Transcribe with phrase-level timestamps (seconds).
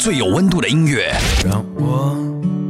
[0.00, 1.14] 最有温度的音乐，
[1.44, 2.16] 让我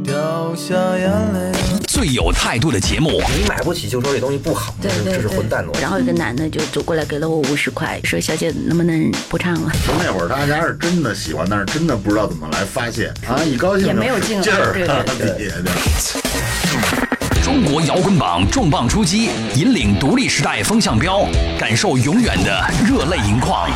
[0.03, 1.57] 掉下眼泪。
[1.87, 5.79] 最有态度的节目，你买不起就说这东西不好，对对这是混蛋逻辑。
[5.79, 13.39] 然后有个男的就走过来给了我五十块，说：“小姐能不能不唱了就那会儿大家是真的喜欢，但是真的不知道怎么来发泄啊！
[13.45, 14.85] 一高兴也没有劲劲儿，对
[15.17, 21.25] 对底下就中国摇滚榜重磅出击，引领独立时代风向标，
[21.57, 23.69] 感受永远的热泪盈眶。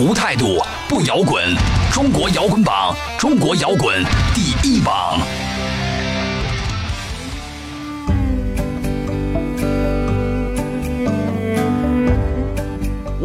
[0.00, 1.42] 无态度不摇滚，
[1.92, 5.18] 中国摇滚榜，中国摇滚第一榜。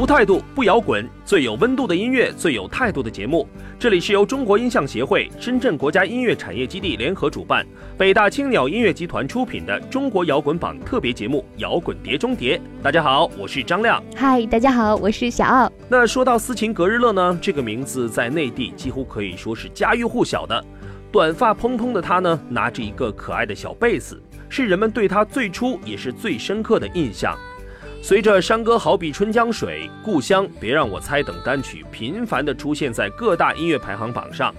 [0.03, 3.48] 无态度不摇滚，最有温度的音乐，最有态度的节目。
[3.80, 7.66] 这里是由中国音像协会、深圳国家音乐产业基地联合主办，
[7.98, 12.57] 北大青鸟音乐集团出品的中国摇滚榜特别节目《摇滚碟中谍》。
[12.84, 14.03] 大家好，我是张亮。
[14.13, 15.71] 嗨，大家好，我是小奥。
[15.88, 20.62] 那说到斯琴格日乐呢，这个名字在内地几乎可以说是家喻户晓的。
[21.13, 27.34] 短发蓬蓬的他呢，拿着一个可爱的小贝斯，是人们对他最初也是最深刻的印象。
[28.04, 34.54] 随着山歌好比春江水、故乡别让我猜等单曲频繁地出现在各大音乐排行榜上，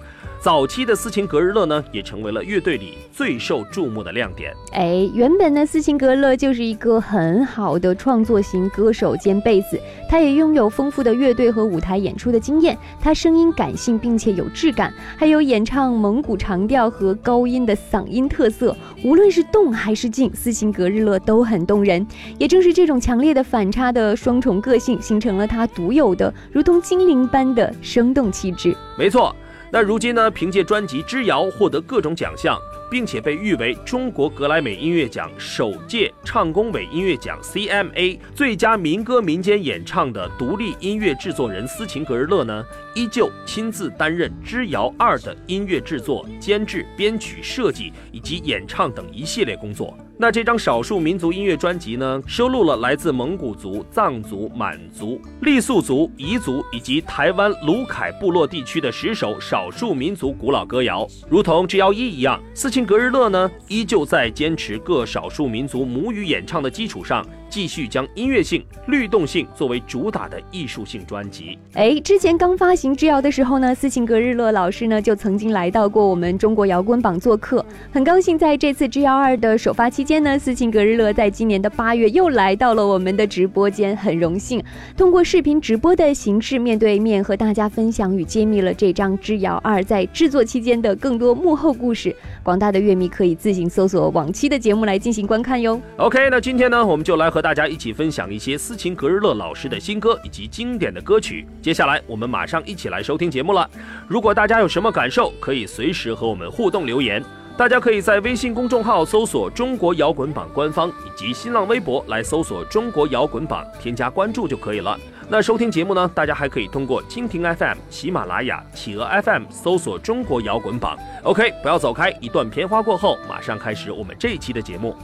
[0.45, 4.53] 早期的斯琴格日乐呢，也成为了乐队里最受注目的亮点。
[4.73, 12.77] 哎，原本呢，斯琴格日乐就是一个很好的创作型歌手兼贝斯，他也拥有丰富的乐队和舞台演出的经验。
[13.01, 18.77] 他声音感性并且有质感，还有演唱蒙古长调和高音的嗓音特色。
[19.03, 22.07] 无论是动还是静，斯琴格日乐都很动人。
[22.37, 28.77] 也正是这种强烈的反差的双重个性，形成了他独有的如同精灵般的生动气质。
[28.99, 29.35] 没错，
[29.75, 32.57] 那如今呢，凭借专辑《之遥》获得各种奖项，
[32.89, 49.99] 并且被誉为中国格莱美音乐奖首届唱工委音乐奖 CMA 最佳民歌民间演唱的独立音乐制作人斯琴格日乐呢，依旧亲自担任《之遥二》的音乐制作、监制、编曲、设计以及演唱等一系列工作。
[50.17, 61.05] 那这张少数民族音乐专辑呢，收录了来自蒙古族、藏族、满族、傈僳族、彝族以及台湾鲁凯部落地区的十首少数民族古老歌谣。
[61.29, 71.59] 如同《G 幺一》一样，斯琴格日乐呢，依旧在坚持各少数民族母语演唱的基础上，继续将音乐性、律动性作为主打的艺术性专辑。
[71.73, 84.63] 哎，之前刚发行《之遥》的时候呢，斯琴格日乐老师呢就曾经来到过我们中国摇滚榜做客，很高兴在这次《之遥二》的首发期间呢，斯琴格日乐在今年的八月又来到了我们的直播间，很荣幸
[84.97, 92.15] 通过视频直播的形式面对面和大家分享与揭秘了这张《之遥二》在制作期间的更多幕后故事。
[92.43, 95.81] 广大的乐迷可以自行搜索往期的节目来进行观看哟。
[95.97, 101.47] OK，那今天呢，我们就来和大家一起分享一些斯琴格日乐老师的新歌以及经典的歌曲。
[101.63, 103.69] 接下来，我们马上一起来收听节目了。
[104.07, 107.23] 如果大家有什么感受，可以随时和我们互动留言。
[107.57, 114.99] 大家可以在微信公众号搜索“中国摇滚榜”官方，以及新浪微博来搜索“中国摇滚榜”，添加关注就可以了。
[115.29, 120.99] 那收听节目呢，大家还可以通过蜻蜓 FM、喜马拉雅、企鹅 FM 搜索“中国摇滚榜”。
[121.23, 124.97] OK，不要走开，一段片花过后，马上开始我们这一期的节目。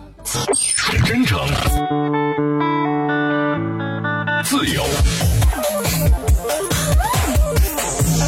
[1.07, 1.39] 真诚、
[4.43, 4.83] 自由、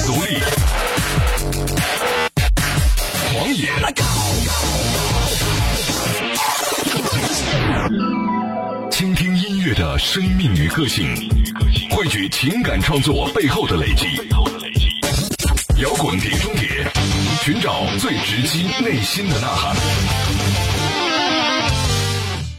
[0.07, 0.39] 独立、
[3.35, 3.69] 狂野，
[8.91, 11.15] 倾听音乐的生命与个性，
[11.91, 14.07] 汇聚情感创作背后的累积。
[15.83, 16.87] 摇滚碟中谍，
[17.43, 19.77] 寻找最直击内心的呐喊。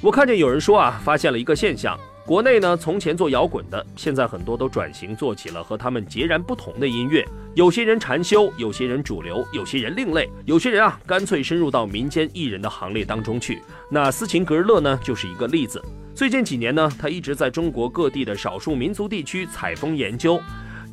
[0.01, 7.27] 我看见有人说啊，发现了一个现象：国内呢，从前做摇滚的，现在很多都转型做起了和他们截然不同的音乐。
[7.53, 13.61] 有些人禅修，有些人主流，有些人另类，有些人啊，干脆深入到民间艺人的行列当中去。
[13.89, 15.83] 那斯琴格日乐呢，就是一个例子。
[16.15, 20.39] 最近几年呢，他一直在中国各地的少数民族地区采风研究。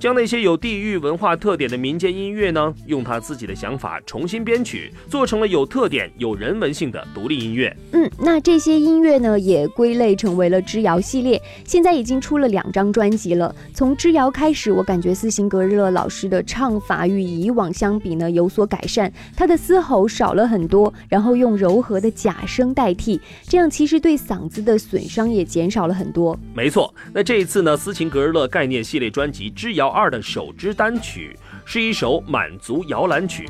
[0.00, 7.76] 将那些有地域文化特点的民间音乐呢，用他自己的想法重新编曲，做成了有特点、有人文性的独立音乐。
[7.92, 13.54] 嗯，那这些音乐呢，也归类成为了之遥系列，现在已经出了两张专辑了。
[13.74, 26.38] 从之遥开始，我感觉斯琴格日乐老师的唱法与以往相比呢有所改善，他的嘶吼少了很多，然后用柔和的假声代替，这样其实对嗓子的损伤也减少了很多。
[26.54, 33.48] 没错，那这一次呢，斯琴格日乐概念系列专辑《之遥二》的首支单曲是一首满族摇篮曲，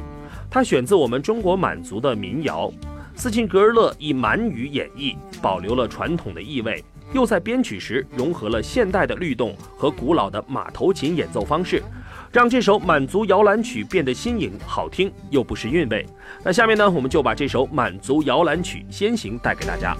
[0.51, 2.71] 它选自我们中国满族的民谣。
[3.15, 6.83] 斯琴格日乐以满语演绎，保留了传统的意味，
[7.13, 11.83] 又在编曲时融合了现代的律动和古老的马头琴演奏方式。
[12.33, 16.07] 让这首满族摇篮曲变得新颖、好听又不失韵味。
[16.45, 19.97] 那下面呢，我们就把这首满族摇篮曲《先行》带给大家。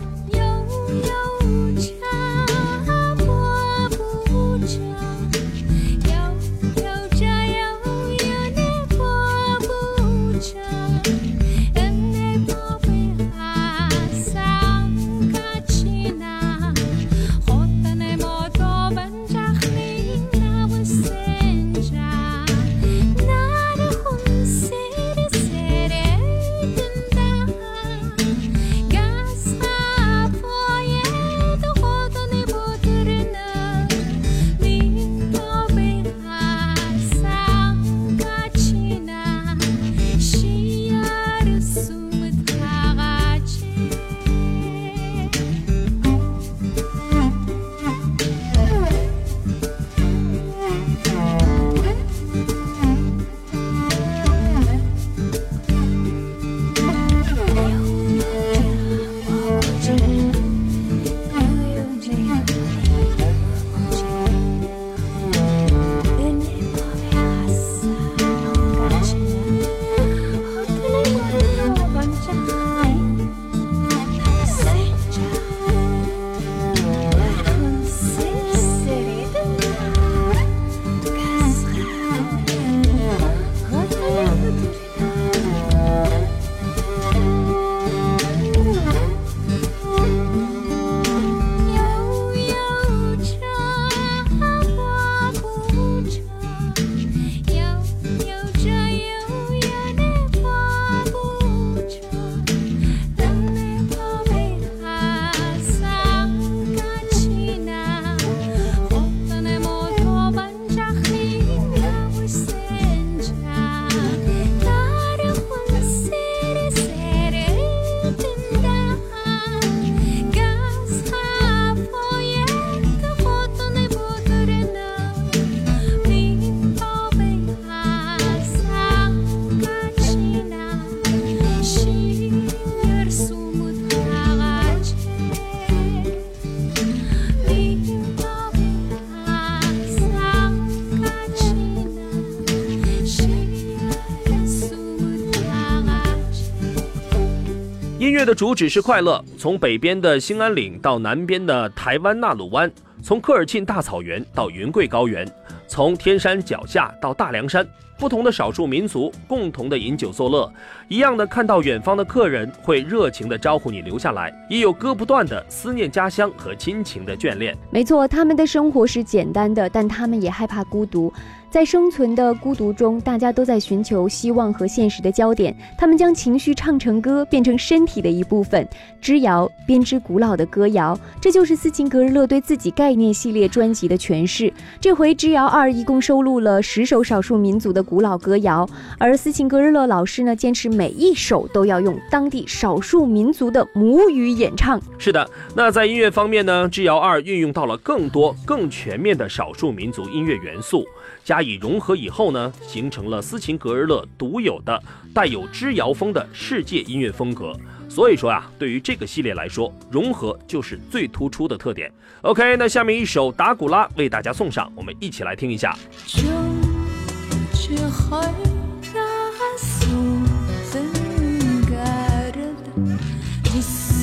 [148.21, 152.71] 乐的主旨是快乐，从北边的兴安岭到南边的台湾纳鲁湾，
[153.03, 155.27] 从科尔沁大草原到云贵高原，
[155.67, 157.67] 从天山脚下到大凉山，
[158.01, 160.51] 不同的少数民族共同的饮酒作乐，
[160.89, 167.55] 一样的看到远方的客人会热情的招呼你留下来，也有割不断的思念家乡和亲情的眷恋。
[167.71, 171.13] 没错，他们的生活是简单的，但他们也害怕孤独。
[171.51, 175.53] 在生存的孤独中，大家都在寻求希望和现实的焦点。
[175.77, 178.67] 他们将情绪唱成歌，变成身体的一部分。
[179.01, 184.53] 织谣编织古老的歌谣，这就是斯琴格日乐对自己概念系列专辑的诠释。
[184.81, 188.67] 这回织谣二一共收录了十首少数民族的古老歌谣，
[188.99, 194.81] 而斯琴格日乐老师呢，坚持每一首都要用当地少数民族的母语演唱。
[194.97, 200.87] 是的，那在音乐方面呢，之遥二运用到了更多、更全面的少数民族音乐元素。
[201.25, 204.81] 加以融合以后呢，形成了斯琴格日乐独有的
[205.13, 207.53] 带有之遥风的世界音乐风格。
[207.89, 211.93] 所以说啊，对于这个系列来说，融合就是最突出的特点。
[212.23, 215.77] OK，那下面一首达古拉为大家送上，我们一起来听一下。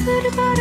[0.07, 0.56] Serba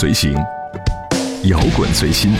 [0.00, 0.32] 随行，
[1.44, 2.32] 摇滚随心。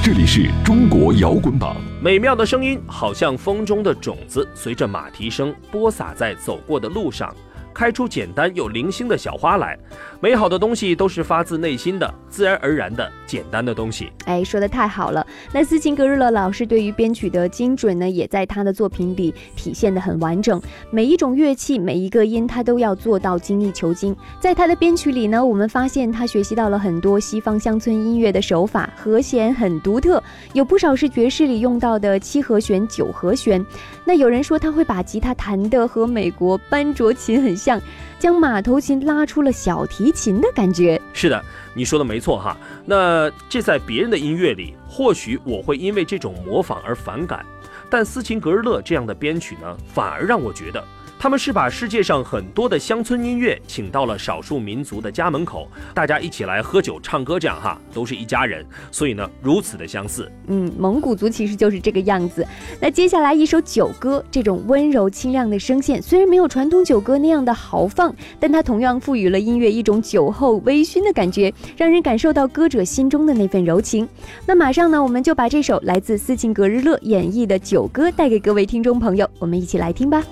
[0.00, 1.76] 这里是中国摇滚榜。
[2.00, 7.34] 美妙的声音，好像风中的种子，随着马蹄声播撒在走过的路上。
[7.74, 9.76] 开出简单又零星的小花来，
[10.20, 14.10] 美好的东西都是发自内心的、自然而然的简单的东西。
[14.24, 15.24] 哎，说的太好了。
[15.52, 20.60] 那斯琴格日乐老师对于编曲的精准呢，也在他的作品里体现的很完整。
[20.90, 24.16] 每一种乐器，每一个音，他都要做到精益求精。
[24.40, 30.22] 在他的编曲里呢，我们发现他学习到了很多西方乡村音乐的手法，和弦很独特，
[30.54, 33.64] 有不少是爵士里用到的七和弦、九和弦。
[34.04, 37.78] 那有人说他会把吉他弹得和美国班卓琴很像。
[38.18, 41.00] 将马头琴拉出了小提琴的感觉。
[41.12, 41.40] 是的，
[41.78, 42.56] 你说的没错哈。
[42.84, 47.46] 那这在别人的音乐里，或许我会因为这种模仿而反感，
[47.88, 50.84] 但斯琴格日乐这样的编曲呢，反而让我觉得。
[51.18, 60.30] 他们是把世界上很多的乡村音乐请到了少数民族的家门口，大家一起来喝酒唱歌，这样哈，都是一家人，所以呢，如此的相似。
[60.46, 62.46] 嗯，蒙古族其实就是这个样子。
[62.80, 74.08] 那接下来一首酒歌，这种温柔清亮的声线，虽然没有传统酒歌那样的豪放，但它同样赋予了音乐一种酒后微醺的感觉，让人感受到歌者心中的那份柔情。
[74.46, 80.22] 那马上呢，我们就把这首来自斯琴格日乐演绎的酒歌带给各位听众朋友，我们一起来听吧。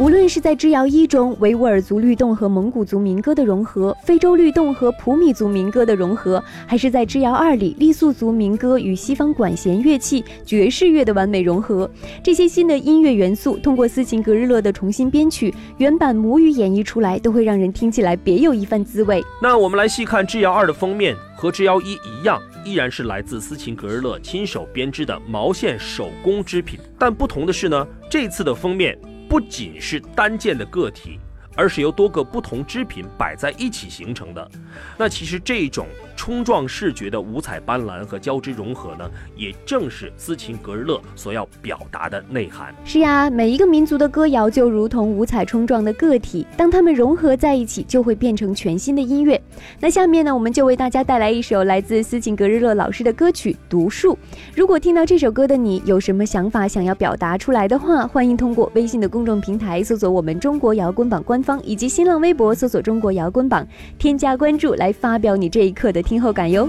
[0.00, 11.88] 无论是在之遥一中维吾尔族律动和蒙古族民歌的融合，非洲律动和普米族民歌的融合，还是在之遥二里傈僳族民歌与西方管弦乐器爵士乐的完美融合？
[12.24, 19.22] 这些新的音乐元素，通过斯琴格日乐的重新编曲，原版母语演绎出来，都会让人听起来别有一番滋味。
[19.42, 28.98] 那我们来细看之遥二的封面，和之遥一一样，依然是来自斯琴格日乐亲手编织的毛线手工织品，但不同的是呢，这次的封面。
[29.30, 31.20] 不仅是单件的个体，
[31.54, 34.50] 而是由多个不同织品摆在一起形成的。
[34.98, 35.86] 那其实这种。
[36.20, 42.74] 冲撞视觉的五彩斑斓和交织融合呢，也正是斯琴格日乐所要表达的内涵。
[42.84, 49.40] 是呀，每一个民族的歌谣就如同五彩冲撞的个体，当它们融合在一起，就会变成全新的音乐。
[49.80, 54.12] 那下面呢，我们就为大家带来一首来自斯琴格日乐老师的歌曲《独树》。
[54.54, 63.66] 如果听到这首歌的你有什么想法想要表达出来的话，欢迎通过微信的公众平台搜索我们中国摇滚榜官方，以及新浪微博搜索中国摇滚榜，
[63.98, 66.02] 添加关注来发表你这一刻的。
[66.10, 66.68] 听后感哟。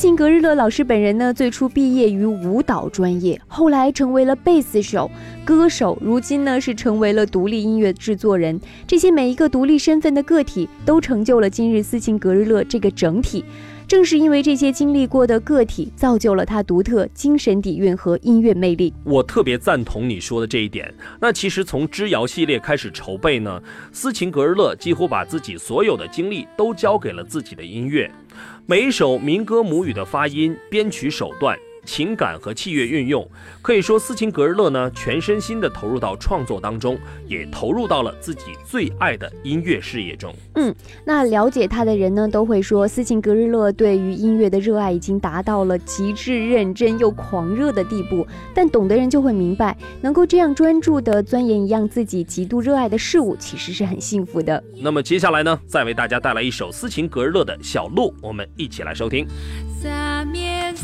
[0.00, 5.10] 斯琴格日乐老师本人呢，最初毕业于舞蹈专业，后来成为了贝斯手、
[5.44, 8.58] 歌手，如今呢是成为了独立音乐制作人。
[8.86, 13.44] 这些每一个独立身份的个体，都成就了今日斯琴格日乐这个整体。
[13.86, 18.94] 正是因为这些经历过的个体，造就了他独特精神底蕴和音乐魅力。
[19.04, 20.94] 我特别赞同你说的这一点。
[21.20, 23.60] 那其实从之遥系列开始筹备呢，
[23.92, 28.10] 斯琴格日乐几乎把自己所有的精力都交给了自己的音乐。
[28.66, 31.58] 每一首民歌母语的发音、编曲手段。
[31.84, 33.28] 情感和器乐运用，
[33.62, 40.34] 可以说斯琴格日乐呢全身心的投入到创作当中，也投入到了自己最爱的音乐事业中。
[40.54, 48.26] 嗯，那了解他的人呢都会说，斯琴格日乐对于音乐的热爱已经达到了极致认真又狂热的地步。
[48.54, 54.62] 但懂的人就会明白，能够这样专注的钻研一样自己极度热爱的事物，其实是很幸福的。
[54.76, 59.26] 那么接下来呢，再为大家带来一首斯琴格日乐的小路，我们一起来收听。
[60.32, 60.74] 聆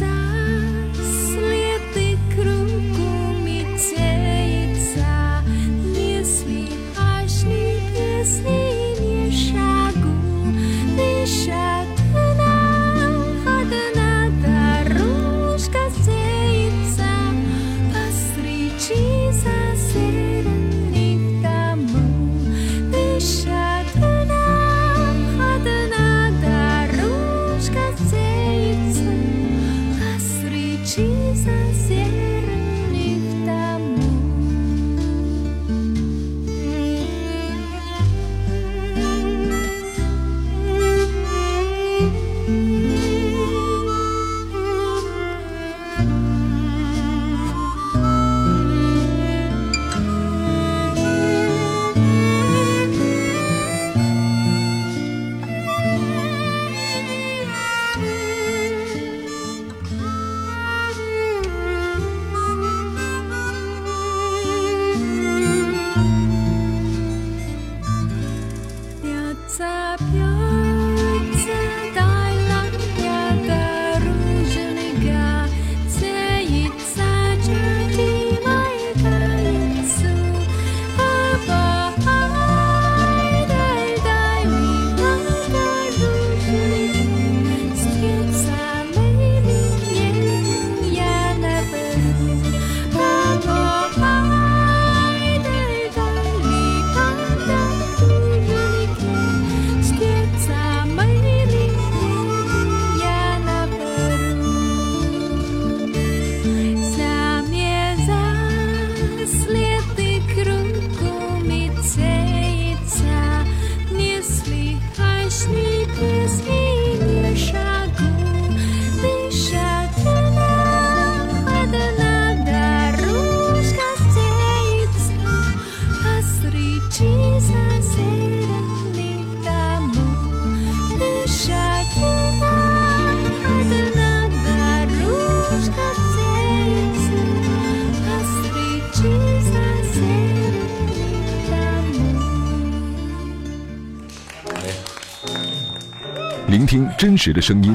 [146.76, 147.74] 听真实的声音，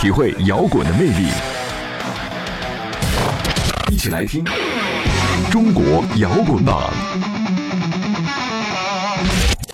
[0.00, 1.28] 体会摇滚的魅力，
[3.88, 4.44] 一起来听
[5.52, 6.90] 中国摇滚榜。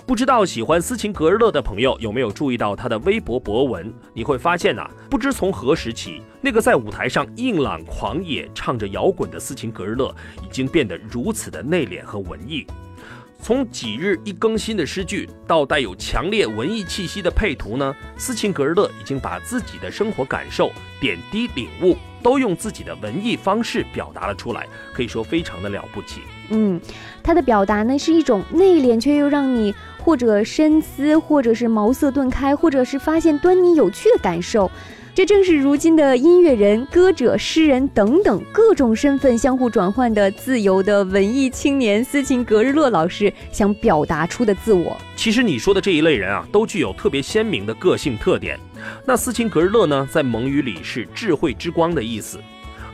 [0.05, 3.91] 不知道喜欢斯琴格日乐的朋友有没有注意到他的微博博文？
[4.13, 12.67] 你会发现呐、不知从何时起，那个在舞台上硬朗狂野唱着摇滚的斯琴格日乐，已经变得如此的内敛和文艺。
[13.41, 26.21] 从几日一更新的诗句，到带有强烈文艺气息的配图呢，斯琴格日乐已经把自己的生活感受、点滴领悟，都用自己的文艺方式表达了出来，可以说非常的了不起。
[26.49, 26.79] 嗯，
[27.23, 29.73] 他的表达呢是一种内敛却又让你
[30.03, 34.69] 或者深思，或者是茅塞顿开，或者是发现端倪有趣的感受。
[35.19, 44.95] 这正是如今的音乐人、歌者、诗人等等各种身份相互转换的自由的文艺青年斯琴格日乐老师想表达出的自我。
[45.17, 48.57] 其实你说的这一类人啊，都具有特别鲜明的个性特点。
[49.05, 52.39] 那斯琴格日乐呢，在蒙语里是智慧之光的意思。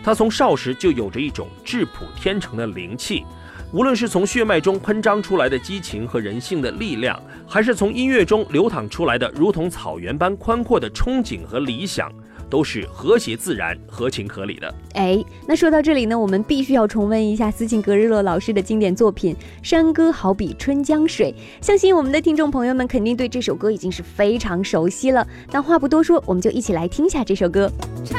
[0.04, 3.24] 他从少时就有着一种质朴天成的灵气，
[3.72, 12.12] 无论是从血脉中喷张出来的激情和人性的力量，还是从音乐中流淌出来的如同草原般宽阔的憧憬和理想，
[12.50, 14.74] 都是和谐自然、合情合理的。
[14.94, 21.34] 哎，那说到这里呢，我们必须要重温一下斯琴格日乐老师的经典作品《山歌好比春江水》。
[21.66, 25.28] 相信我们的听众朋友们肯定对这首歌已经是非常熟悉了。
[25.52, 27.70] 那话不多说，我们就一起来听一下这首歌。
[28.06, 28.18] 长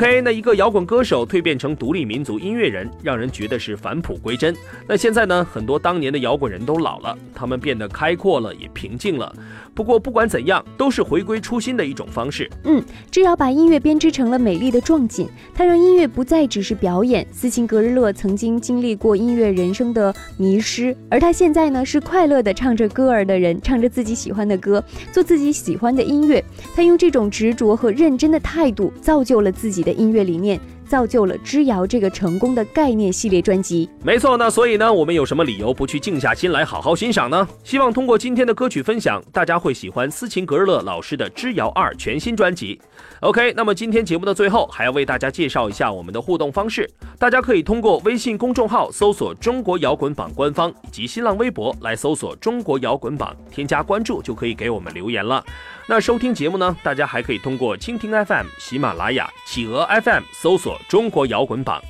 [0.00, 4.56] OK，那一个摇滚歌手蜕变成独立民族音乐人，让人觉得是返璞归真。
[4.88, 9.30] 那现在呢，很多当年的摇滚人都老了，他们变得开阔了，也平静了。
[9.74, 12.50] 不过不管怎样，都是回归初心的一种方式。
[12.64, 17.26] 嗯只要把音乐编织成了美丽的壮锦，它让音乐不再只是表演。
[17.30, 24.82] 斯琴格日乐曾经经历过音乐人生的迷失，而他现在呢是快乐的唱着歌儿的人，唱着自己喜欢的歌，
[25.12, 26.42] 做自己喜欢的音乐。
[26.74, 33.88] 他用这种执着和认真的态度，造就了自己的音乐理念，造就了《之遥》这个成功的概念系列专辑。
[34.02, 37.46] 没错，那所以呢，我们有什么理由不去静下心来好好欣赏呢？
[37.62, 42.80] 希望通过今天的歌曲分享，大家会喜欢斯琴格日乐老师的《之遥二》全新专辑。
[43.20, 46.90] OK，那么今天节目的最后，还要为大家介绍一下我们的互动方式。
[47.20, 55.44] 大家可以通过微信公众号搜索“中国摇滚榜”官方，以及新浪微博来搜索“中国摇滚榜”，添加关注就可以给我们留言了。
[55.86, 61.82] 那收听节目呢，大家还可以通过蜻蜓 FM、喜马拉雅、企鹅 FM 搜索“中国摇滚榜”。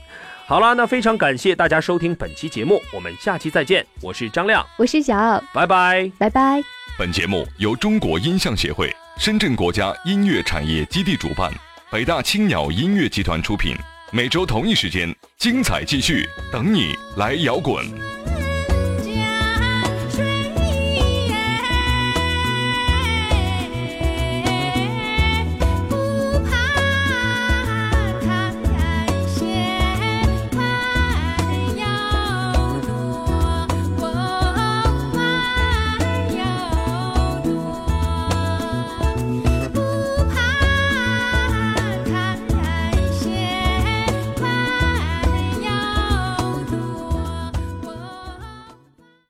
[0.47, 3.87] 好啦，那非常感谢大家收听本期节目，我们下期再见。
[4.01, 6.11] 我是张亮，我是小奥，拜拜。
[6.19, 6.61] 拜拜。
[6.99, 11.53] 本节目由中国音像协会、深圳国家音乐产业基地主办，
[11.91, 13.77] 北大青鸟音乐集团出品。
[14.13, 17.87] 每周同一时间，精彩继续，等你来摇滚。